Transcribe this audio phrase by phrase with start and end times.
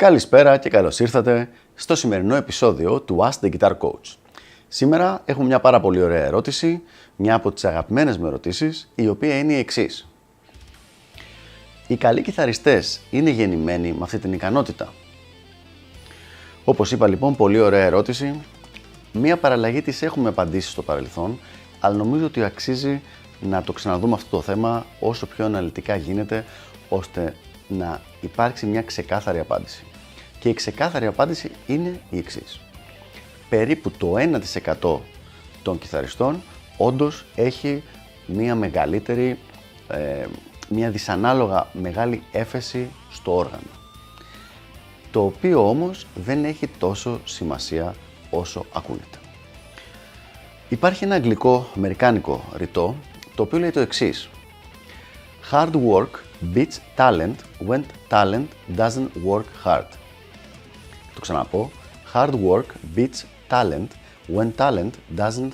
[0.00, 4.14] Καλησπέρα και καλώς ήρθατε στο σημερινό επεισόδιο του Ask the Guitar Coach.
[4.68, 6.82] Σήμερα έχουμε μια πάρα πολύ ωραία ερώτηση,
[7.16, 10.08] μια από τις αγαπημένες με ερωτήσεις, η οποία είναι η εξής.
[11.86, 14.92] Οι καλοί κιθαριστές είναι γεννημένοι με αυτή την ικανότητα;
[16.64, 18.40] Όπως είπα λοιπόν, πολύ ωραία ερώτηση.
[19.12, 21.40] Μία παραλλαγή της έχουμε απαντήσει στο παρελθόν,
[21.80, 23.02] αλλά νομίζω ότι αξίζει
[23.40, 26.44] να το ξαναδούμε αυτό το θέμα όσο πιο αναλυτικά γίνεται,
[26.88, 27.34] ώστε
[27.70, 29.84] να υπάρξει μια ξεκάθαρη απάντηση.
[30.38, 32.60] Και η ξεκάθαρη απάντηση είναι η εξής.
[33.48, 34.98] Περίπου το 1%
[35.62, 36.42] των κιθαριστών
[36.76, 37.82] όντως έχει
[38.26, 39.38] μια μεγαλύτερη,
[39.88, 40.26] ε,
[40.68, 43.70] μια δυσανάλογα μεγάλη έφεση στο όργανο.
[45.10, 47.94] Το οποίο όμως δεν έχει τόσο σημασία
[48.30, 49.18] όσο ακούγεται.
[50.68, 52.96] Υπάρχει ένα αγγλικό, αμερικάνικο ρητό,
[53.34, 54.28] το οποίο λέει το εξής.
[55.50, 57.36] Hard work beats talent
[57.68, 59.86] when talent doesn't work hard.
[61.14, 61.70] Το ξαναπώ.
[62.12, 63.88] Hard work beats talent
[64.36, 65.50] when talent doesn't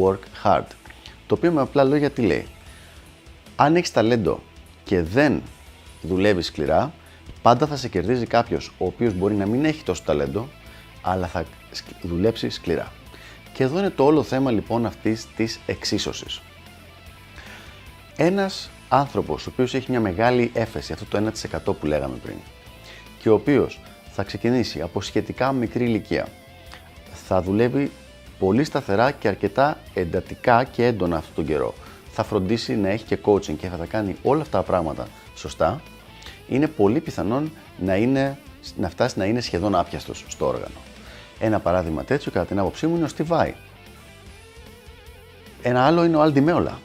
[0.00, 0.64] work hard.
[1.26, 2.46] Το οποίο με απλά λόγια τι λέει;
[3.56, 4.42] Αν έχεις ταλέντο
[4.84, 5.42] και δεν
[6.02, 6.92] δουλεύεις σκληρά,
[7.42, 10.48] πάντα θα σε κερδίζει κάποιος ο οποίος μπορεί να μην έχει τόσο ταλέντο,
[11.02, 11.44] αλλά θα
[12.02, 12.92] δουλέψει σκληρά.
[13.52, 16.40] Και εδώ είναι το όλο θέμα λοιπόν αυτής της εξίσωσης.
[18.16, 21.32] Ένας άνθρωπος, ο οποίος έχει μια μεγάλη έφεση, αυτό το
[21.66, 22.36] 1% που λέγαμε πριν,
[23.18, 26.26] και ο οποίος θα ξεκινήσει από σχετικά μικρή ηλικία.
[27.26, 27.90] Θα δουλεύει
[28.38, 31.74] πολύ σταθερά και αρκετά εντατικά και έντονα αυτόν τον καιρό.
[32.10, 35.80] Θα φροντίσει να έχει και coaching και θα τα κάνει όλα αυτά τα πράγματα σωστά.
[36.48, 38.38] Είναι πολύ πιθανόν να, είναι,
[38.76, 40.80] να φτάσει να είναι σχεδόν άπιαστος στο όργανο.
[41.38, 43.54] Ένα παράδειγμα τέτοιο, κατά την άποψή μου, είναι ο Steve Vai.
[45.62, 46.78] Ένα άλλο είναι ο Al Di Meola.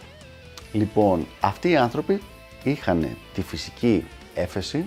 [0.78, 2.22] Λοιπόν, αυτοί οι άνθρωποι
[2.64, 4.86] είχαν τη φυσική έφεση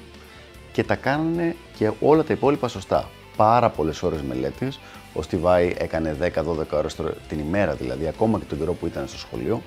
[0.72, 3.10] και τα κάνανε και όλα τα υπόλοιπα σωστά.
[3.36, 4.80] Πάρα πολλές ώρες μελέτης.
[5.14, 6.96] Ο Steve Vai έκανε 10-12 ώρες
[7.28, 9.62] την ημέρα, δηλαδή ακόμα και τον καιρό που ήταν στο σχολείο.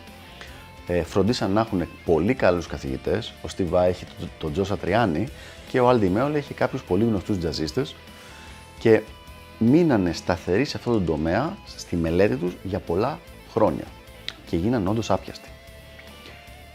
[0.87, 3.33] Ε, φροντίσαν να έχουν πολύ καλούς καθηγητές.
[3.41, 5.27] Ο Steve Vai έχει τον το Joe Satriani
[5.71, 7.95] και ο Άλντι Μέολ έχει κάποιους πολύ γνωστούς τζαζίστες.
[8.79, 9.01] Και
[9.59, 13.19] μείνανε σταθεροί σε αυτόν τον τομέα, στη μελέτη τους για πολλά
[13.53, 13.85] χρόνια.
[14.49, 15.47] Και γίνανε όντως άπιαστοι.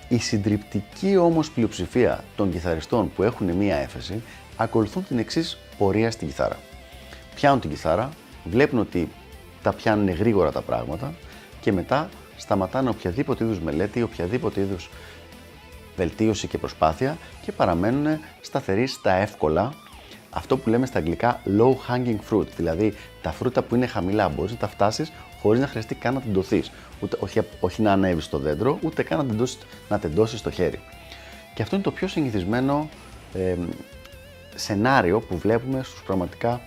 [0.08, 4.22] Η συντριπτική όμως πλειοψηφία των κιθαριστών που έχουν μία έφεση
[4.56, 6.56] ακολουθούν την εξής πορεία στην κιθάρα.
[7.34, 8.08] Πιάνουν την κιθάρα,
[8.44, 9.08] βλέπουν ότι
[9.62, 11.14] τα πιάνουν γρήγορα τα πράγματα
[11.60, 14.90] και μετά σταματάνε οποιαδήποτε είδους μελέτη, οποιαδήποτε είδους
[15.96, 19.74] βελτίωση και προσπάθεια και παραμένουν σταθεροί στα εύκολα,
[20.30, 24.52] αυτό που λέμε στα αγγλικά low hanging fruit, δηλαδή τα φρούτα που είναι χαμηλά, μπορείς
[24.52, 25.12] να τα φτάσεις
[25.42, 26.70] χωρίς να χρειαστεί καν να τεντωθείς,
[27.18, 29.58] όχι, όχι να ανέβεις στο δέντρο, ούτε καν να, τεντώσεις,
[29.88, 30.80] να τεντώσεις το χέρι.
[31.54, 32.88] Και αυτό είναι το πιο συνηθισμένο
[33.34, 33.54] ε,
[34.54, 36.60] σενάριο που βλέπουμε στους πραγματικά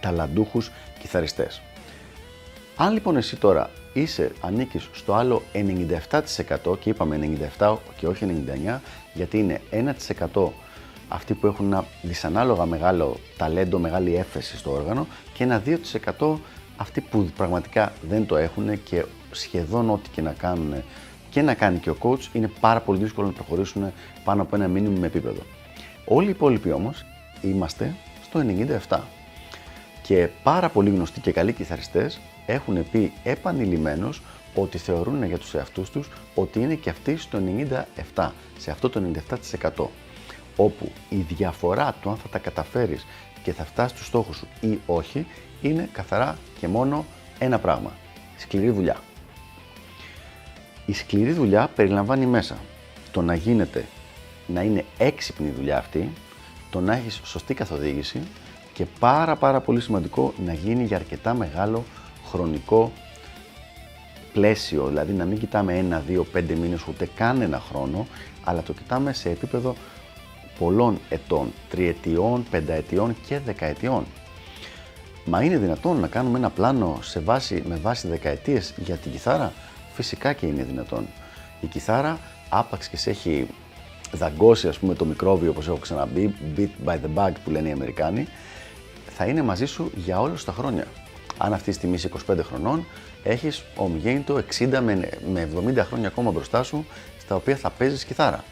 [0.00, 1.60] ταλαντούχους κιθαριστές.
[2.76, 8.78] Αν λοιπόν εσύ τώρα είσαι, ανήκεις στο άλλο 97% και είπαμε 97% και όχι 99%
[9.14, 9.60] γιατί είναι
[10.34, 10.48] 1%
[11.12, 15.62] αυτοί που έχουν ένα δυσανάλογα μεγάλο ταλέντο, μεγάλη έφεση στο όργανο και ένα
[16.18, 16.34] 2%
[16.76, 20.74] αυτοί που πραγματικά δεν το έχουν και σχεδόν ό,τι και να κάνουν
[21.30, 23.92] και να κάνει και ο coach είναι πάρα πολύ δύσκολο να προχωρήσουν
[24.24, 25.42] πάνω από ένα μήνυμο επίπεδο.
[26.04, 27.04] Όλοι οι υπόλοιποι όμως
[27.42, 28.42] είμαστε στο
[28.88, 28.98] 97.
[30.02, 34.22] Και πάρα πολύ γνωστοί και καλοί κιθαριστές έχουν πει επανειλημμένως
[34.54, 37.38] ότι θεωρούν για τους εαυτούς τους ότι είναι και αυτοί στο
[38.14, 38.28] 97,
[38.58, 39.02] σε αυτό το
[39.60, 39.86] 97%.
[40.56, 43.06] Όπου η διαφορά του αν θα τα καταφέρεις
[43.42, 45.26] και θα φτάσεις στους στόχους σου ή όχι
[45.62, 47.04] είναι καθαρά και μόνο
[47.38, 47.92] ένα πράγμα.
[48.36, 48.96] Σκληρή δουλειά.
[50.86, 52.56] Η σκληρή δουλειά περιλαμβάνει μέσα
[53.12, 53.84] το να γίνεται,
[54.46, 56.12] να είναι έξυπνη η δουλειά αυτή,
[56.70, 58.20] το να έχεις σωστή καθοδήγηση
[58.72, 61.84] και πάρα πάρα πολύ σημαντικό να γίνει για αρκετά μεγάλο
[62.30, 62.92] χρονικό
[64.32, 68.06] πλαίσιο, δηλαδή να μην κοιτάμε ένα, δύο, πέντε μήνες ούτε καν ένα χρόνο,
[68.44, 69.74] αλλά το κοιτάμε σε επίπεδο
[70.58, 74.06] πολλών ετών, τριετιών, πενταετιών και δεκαετιών.
[75.24, 79.52] Μα είναι δυνατόν να κάνουμε ένα πλάνο σε βάση, με βάση δεκαετίες για την κιθάρα;
[79.92, 81.06] Φυσικά και είναι δυνατόν.
[81.60, 82.18] Η κιθάρα
[82.48, 83.46] άπαξ και σε έχει
[84.12, 87.72] δαγκώσει ας πούμε το μικρόβιο όπως έχω ξαναμπεί, beat by the bag που λένε οι
[87.72, 88.28] Αμερικάνοι,
[89.08, 90.86] θα είναι μαζί σου για όλους τα χρόνια.
[91.38, 92.86] Αν αυτή τη στιγμή είσαι 25 χρονών,
[93.22, 94.80] έχεις ομιγέννητο 60
[95.32, 96.86] με 70 χρόνια ακόμα μπροστά σου,
[97.20, 98.44] στα οποία θα παίζεις κιθάρα.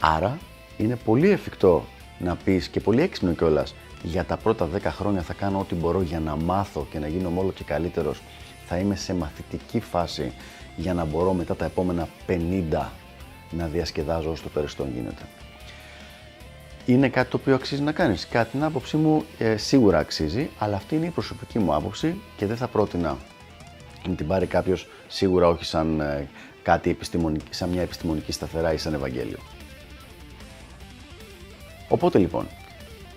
[0.00, 0.38] Άρα
[0.76, 1.84] είναι πολύ εφικτό
[2.18, 6.02] να πεις και πολύ έξυπνο κιόλας για τα πρώτα 10 χρόνια θα κάνω ό,τι μπορώ
[6.02, 8.22] για να μάθω και να γίνω όλο και καλύτερος.
[8.66, 10.32] Θα είμαι σε μαθητική φάση
[10.76, 12.88] για να μπορώ μετά τα επόμενα 50
[13.50, 15.22] να διασκεδάζω όσο το περισσότερο γίνεται.
[16.86, 18.26] Είναι κάτι το οποίο αξίζει να κάνεις.
[18.28, 22.46] Κάτι την άποψή μου ε, σίγουρα αξίζει, αλλά αυτή είναι η προσωπική μου άποψη και
[22.46, 23.16] δεν θα πρότεινα
[24.08, 26.28] να την πάρει κάποιος σίγουρα όχι σαν ε,
[26.62, 29.38] κάτι επιστημονική, σαν μια επιστημονική σταθερά ή σαν Ευαγγέλιο.
[31.88, 32.46] Οπότε λοιπόν,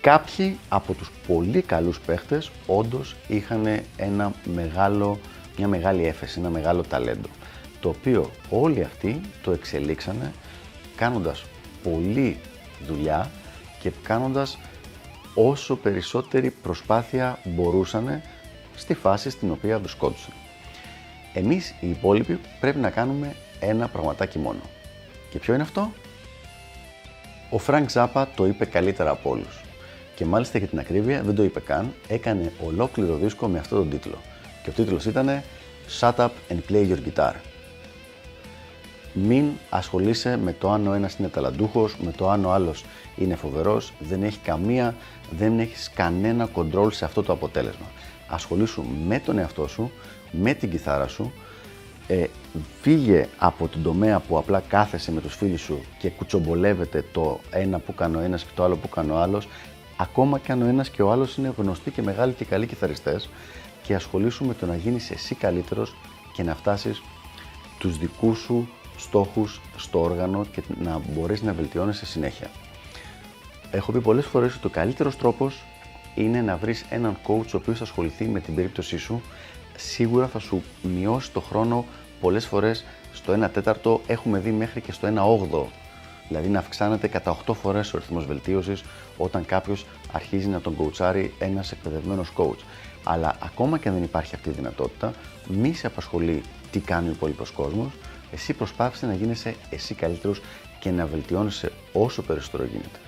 [0.00, 5.18] κάποιοι από τους πολύ καλούς παίχτες όντως είχαν ένα μεγάλο,
[5.56, 7.28] μια μεγάλη έφεση, ένα μεγάλο ταλέντο,
[7.80, 10.32] το οποίο όλοι αυτοί το εξελίξανε
[10.96, 11.44] κάνοντας
[11.82, 12.38] πολλή
[12.86, 13.30] δουλειά
[13.80, 14.58] και κάνοντας
[15.34, 18.22] όσο περισσότερη προσπάθεια μπορούσαν
[18.76, 20.32] στη φάση στην οποία βρισκόντουσαν.
[21.34, 24.60] Εμείς οι υπόλοιποι πρέπει να κάνουμε ένα πραγματάκι μόνο.
[25.30, 25.92] Και ποιο είναι αυτό;
[27.50, 29.60] Ο Φρανκ Ζάπα το είπε καλύτερα από όλους.
[30.14, 33.90] Και μάλιστα για την ακρίβεια δεν το είπε καν, έκανε ολόκληρο δίσκο με αυτόν τον
[33.90, 34.18] τίτλο.
[34.62, 35.42] Και ο τίτλος ήταν
[36.00, 37.32] Shut up and play your guitar.
[39.12, 42.84] Μην ασχολείσαι με το αν ο ένας είναι ταλαντούχος, με το αν ο άλλος
[43.16, 44.94] είναι φοβερός, δεν έχει καμία,
[45.30, 47.86] δεν έχεις κανένα κοντρόλ σε αυτό το αποτέλεσμα.
[48.28, 49.90] Ασχολήσου με τον εαυτό σου,
[50.30, 51.32] με την κιθάρα σου,
[52.10, 52.26] ε,
[52.80, 57.78] φύγε από τον τομέα που απλά κάθεσαι με τους φίλους σου και κουτσομπολεύεται το ένα
[57.78, 59.48] που κάνει ο ένας και το άλλο που κάνει ο άλλος,
[59.96, 63.28] ακόμα και αν ο ένας και ο άλλος είναι γνωστοί και μεγάλοι και καλοί κιθαριστές
[63.82, 65.96] και ασχολήσου με το να γίνεις εσύ καλύτερος
[66.32, 67.02] και να φτάσεις
[67.78, 72.50] τους δικούς σου στόχους στο όργανο και να μπορείς να βελτιώνεσαι συνέχεια.
[73.70, 75.64] Έχω πει πολλές φορές ότι ο καλύτερος τρόπος
[76.14, 79.22] είναι να βρεις έναν coach ο οποίος θα ασχοληθεί με την περίπτωσή σου.
[79.88, 81.84] Σίγουρα θα σου μειώσει το χρόνο
[82.20, 85.70] πολλές φορές στο 1 τέταρτο, έχουμε δει μέχρι και στο 1 όγδο.
[86.28, 88.82] Δηλαδή να αυξάνεται κατά 8 φορές ο ρυθμός βελτίωσης
[89.16, 92.58] όταν κάποιος αρχίζει να τον κοουτσάρει ένας εκπαιδευμένος coach.
[93.04, 95.12] Αλλά ακόμα και αν δεν υπάρχει αυτή η δυνατότητα,
[95.48, 97.90] μη σε απασχολεί τι κάνει ο υπόλοιπος κόσμος,
[98.32, 100.40] εσύ προσπάθησε να γίνεσαι εσύ καλύτερος
[100.80, 102.98] και να βελτιώνεσαι όσο περισσότερο γίνεται.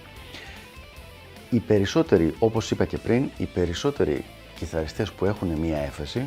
[1.50, 4.24] Οι περισσότεροι, όπως είπα και πριν, οι περισσότεροι
[4.56, 6.24] κιθαριστές που έχουν μία έφεση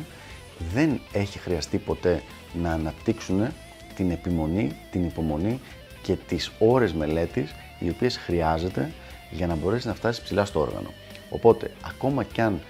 [0.72, 2.22] δεν έχει χρειαστεί ποτέ
[2.52, 3.48] να αναπτύξουν
[3.96, 5.60] την επιμονή, την υπομονή
[6.02, 8.92] και τις ώρες μελέτης οι οποίες χρειάζεται
[9.30, 10.92] για να μπορέσει να φτάσει ψηλά στο όργανο.
[11.30, 12.60] Οπότε, ακόμα κι αν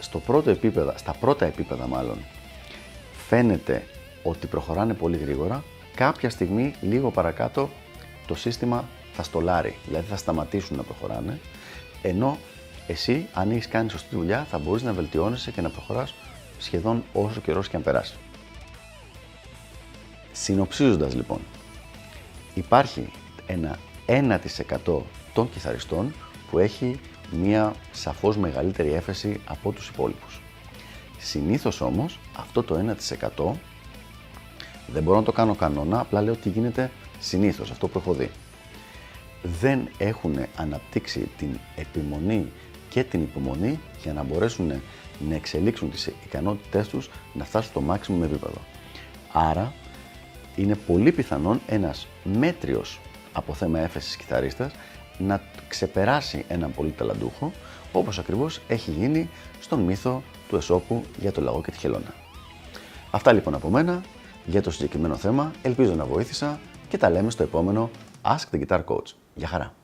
[0.00, 2.18] στο πρώτο επίπεδο, στα πρώτα επίπεδα μάλλον,
[3.28, 3.82] φαίνεται
[4.22, 5.64] ότι προχωράνε πολύ γρήγορα,
[5.94, 7.70] κάποια στιγμή λίγο παρακάτω
[8.26, 11.40] το σύστημα θα στολάρει, δηλαδή θα σταματήσουν να προχωράνε,
[12.02, 12.38] ενώ
[12.86, 16.14] εσύ αν έχεις κάνει σωστή δουλειά θα μπορείς να βελτιώνεσαι και να προχωράς
[16.60, 18.14] σχεδόν όσο καιρός και αν περάσει.
[20.32, 21.40] Συνοψίζοντας λοιπόν,
[22.54, 23.10] υπάρχει
[23.46, 25.00] ένα 1%
[25.34, 26.14] των κιθαριστών
[26.50, 30.40] που έχει μία σαφώς μεγαλύτερη έφεση από τους υπόλοιπους.
[31.18, 32.96] Συνήθως όμως αυτό το
[33.36, 33.52] 1%
[34.92, 38.30] δεν μπορώ να το κάνω κανόνα, απλά λέω ότι γίνεται συνήθως, αυτό που έχω δει.
[39.42, 42.52] Δεν έχουν αναπτύξει την επιμονή
[42.88, 44.82] και την υπομονή για να μπορέσουν
[45.28, 48.60] να εξελίξουν τις ικανότητές τους να φτάσουν στο maximum επίπεδο.
[49.32, 49.72] Άρα
[50.56, 53.00] είναι πολύ πιθανόν ένας μέτριος
[53.32, 54.72] από θέμα έφεσης κιθαρίστας
[55.18, 57.52] να ξεπεράσει έναν πολύ ταλαντούχο,
[57.92, 59.28] όπως ακριβώς έχει γίνει
[59.60, 62.14] στον μύθο του Εσώπου για το λαό και τη χελώνα.
[63.10, 64.00] Αυτά λοιπόν από μένα
[64.46, 67.90] για το συγκεκριμένο θέμα, ελπίζω να βοήθησα και τα λέμε στο επόμενο
[68.22, 69.14] Ask the Guitar Coach.
[69.34, 69.79] Γεια χαρά!